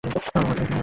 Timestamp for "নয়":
0.69-0.79